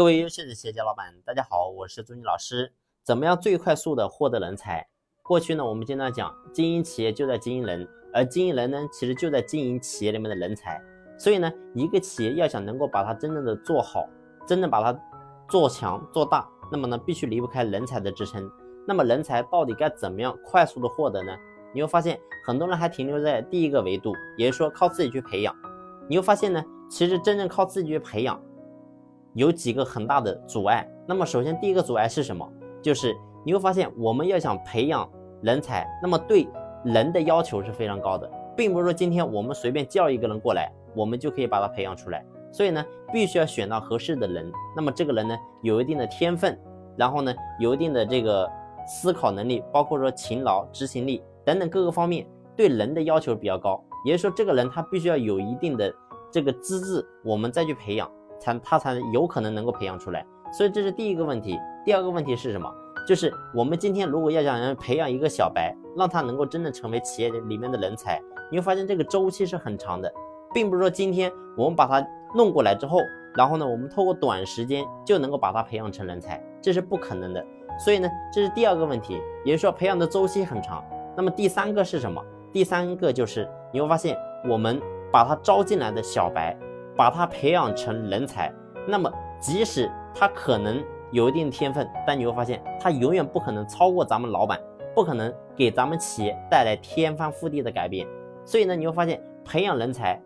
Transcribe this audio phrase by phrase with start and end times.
[0.00, 2.72] 各位优秀的企业家老板，大家好，我是朱军老师。
[3.04, 4.88] 怎么样最快速的获得人才？
[5.22, 10.80] 过去呢，我们经常讲经营企业就在经营人，而经营人呢，其实就在经营企业里面的人才。
[11.18, 14.08] 所以呢，一个企业要想能够把它真正的做好，
[14.46, 14.98] 真正把它
[15.50, 18.50] 做强做大，那么呢，必须离不开人才的支撑。
[18.88, 21.36] 那么人才到底该怎么样快速的获得呢？
[21.74, 25.54] 你会发现很多人还停留在第一个维度，也就是说靠自己去培养。
[26.08, 28.42] 你会发现呢，其实真正靠自己去培养。
[29.34, 30.88] 有几个很大的阻碍。
[31.06, 32.48] 那么，首先第一个阻碍是什么？
[32.82, 35.08] 就是你会发现，我们要想培养
[35.42, 36.48] 人才，那么对
[36.84, 42.24] 人的要求是非常高的，并不是说今天我们随便叫一个人过来，我们就可以把他培养出来。
[42.52, 44.50] 所以呢，必须要选到合适的人。
[44.74, 46.58] 那么这个人呢，有一定的天分，
[46.96, 48.48] 然后呢，有一定的这个
[48.86, 52.26] 思考能力，包括说勤劳、执行力等等各个方面，
[52.56, 53.82] 对人的要求比较高。
[54.04, 55.94] 也就是说，这个人他必须要有一定的
[56.30, 58.10] 这个资质，我们再去培养。
[58.40, 61.56] 才他才有可能能够培养出来，所以这是第一个问题。
[61.84, 62.68] 第二个问题是什么？
[63.06, 70.12] 就是我们今天如果要想人培养一个小白，让他能够真正成为企业里面的人才，你会发现这个周期是很长的，
[70.52, 72.98] 并不是说今天我们把他弄过来之后，
[73.36, 77.44] 然后呢，我们透过短时间就能够把他培养成人才，这是不可能的。
[77.78, 80.84] 所以呢，这是第二个问题，也就是说培养的周期很长。
[81.16, 82.22] 那么第三个是什么？
[82.52, 84.16] 第三个就是你会发现
[84.48, 86.56] 我们把他招进来的小白。
[86.96, 88.52] 把他培养成人才，
[88.86, 89.10] 那么
[89.40, 94.60] 即使他可能有一定天分，但你会发现他永远不可能超过咱们老板，
[94.94, 98.06] 不可能给咱们企业带来天翻覆地的改变。
[98.44, 100.20] 所以呢，你会发现培养人才，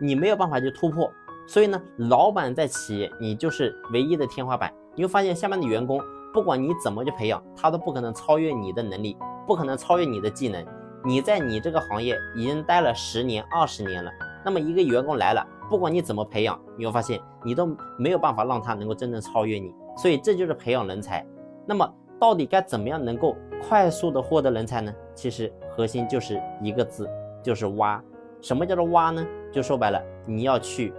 [0.00, 1.10] 你没有办法去突破。
[1.46, 4.72] 所以呢，老板在企业，你就是唯一的天花板。
[4.94, 6.00] 你会发现下面的员工，
[6.32, 10.64] 不管你怎么去培养，他都不可能超越你的能力，不可能超越你的技能。
[11.04, 14.10] 你在你这个行业已经待了十年、二十年了，
[14.44, 15.46] 那么一个员工来了。
[15.70, 17.64] 不管你怎么培养，你会发现你都
[17.96, 21.24] 没有办法让他能够真正超越你，所以这就是培养人才。
[21.64, 24.92] 那么到底该怎么样能够快速的获得人才呢？
[25.14, 27.08] 其实核心就是一个字，
[27.40, 28.02] 就是挖。
[28.40, 29.24] 什么叫做挖呢？
[29.52, 30.92] 就说白了，你要去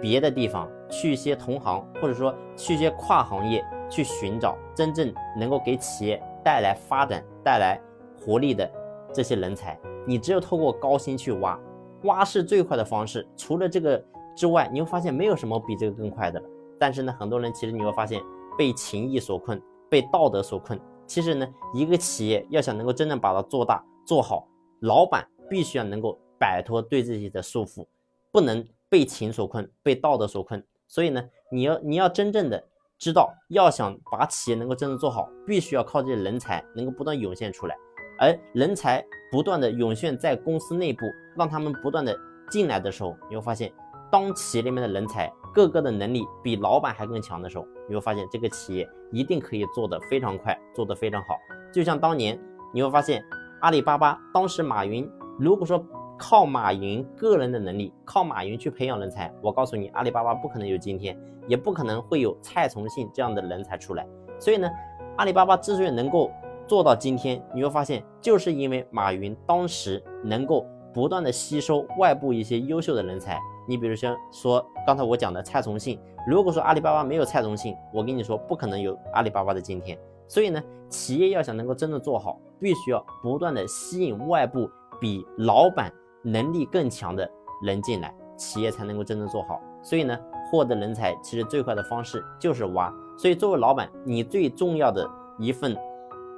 [0.00, 7.78] 别的地方，去一些同行，或者说去一些跨行业，去寻找真正能够给企业带来发展、带来
[8.18, 8.66] 活力的
[9.12, 9.78] 这些人才。
[10.06, 11.60] 你只有透过高薪去挖。
[12.04, 14.02] 挖是最快的方式，除了这个
[14.36, 16.46] 之外，你会发现没有什么比这个更快的了。
[16.78, 18.22] 但是呢，很多人其实你会发现
[18.56, 19.60] 被情义所困，
[19.90, 20.80] 被道德所困。
[21.06, 24.46] 其实呢，一个企业要想能够真正把它做大做好，
[24.80, 27.86] 老板必须要能够摆脱对自己的束缚，
[28.32, 30.62] 不能被情所困，被道德所困。
[30.88, 32.62] 所以呢，你要你要真正的
[32.98, 37.76] 知道，要想把企业能够真正做好，必须要靠这些人才能够不断涌现出来。
[38.18, 39.04] 而人才
[39.34, 42.16] 不断的涌现在公司内部，让他们不断的
[42.48, 43.68] 进来的时候，你会发现，
[44.08, 51.34] 当企业里面的人才个个的能力比老板还更强的时候，你会发现这个企业一定可以做得非常快，做得非常好。
[51.72, 52.38] 就像当年
[52.72, 53.24] 你会发现，
[53.60, 55.84] 阿里巴巴当时马云，如果说
[56.16, 61.18] 靠马云个人的能力，靠马云去培养人才，我告诉你，阿里巴巴不可能有今天，
[61.48, 64.06] 也不可能会有蔡崇信这样的人才出来。
[64.38, 64.70] 所以呢，
[65.16, 66.30] 阿里巴巴之所以能够
[66.66, 73.38] 做到今天，你会发现，就是因为马云当时能够不断的吸收外部一些优秀的人才。
[73.66, 79.98] 你比如说，说刚才我讲的蔡崇信，如果说阿里巴巴没有蔡崇信，我跟你说不可能有阿里巴巴的今天。
[80.28, 84.68] 所以呢，企业要想能够真的做好，必须要不断的吸引外部
[85.00, 85.92] 比老板
[86.22, 87.28] 能力更强的
[87.62, 89.60] 人进来，企业才能够真正做好。
[89.82, 90.18] 所以呢，
[90.50, 92.92] 获得人才其实最快的方式就是挖。
[93.16, 95.08] 所以作为老板，你最重要的
[95.38, 95.76] 一份。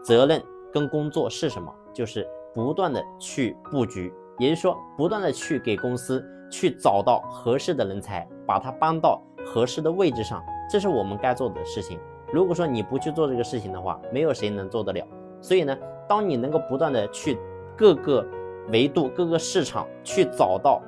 [0.07, 0.41] 责任
[0.73, 1.75] 跟工作是什么？
[1.93, 2.25] 就是
[2.55, 10.41] 不断的去布局，也就是说，不断的去给公司去找到合适的人才，把它搬到合适的位置上，
[10.71, 11.99] 这是我们该做的事情。
[12.33, 15.05] 如果说你不去做这个事情的话，没有谁能做得了。
[15.41, 15.77] 所以呢，
[16.09, 17.37] 当你能够不断的去
[17.77, 18.25] 各个
[18.69, 20.81] 维度、各个市场去找到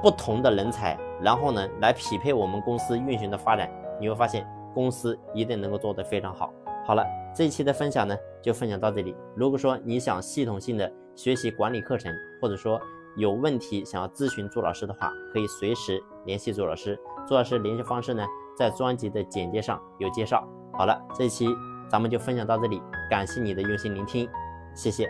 [0.00, 3.68] 不同的人才，然后呢，来匹配我们公司运行的发展，
[3.98, 6.52] 你会发现公司一定能够做得非常好。
[6.86, 7.04] 好了，
[7.36, 9.14] 这一期的分享呢，就分享到这里。
[9.36, 12.10] 如果说你想系统性的学习管理课程，
[12.40, 12.80] 或者说
[13.14, 16.98] 有问题想要咨询朱老师的话，可以随时联系朱老师。
[17.28, 18.24] 朱老师联系方式呢，
[18.56, 20.48] 在专辑的简介上有介绍。
[20.78, 21.46] 好了，这一期
[21.90, 22.80] 咱们就分享到这里，
[23.10, 24.26] 感谢你的用心聆听，
[24.74, 25.06] 谢谢。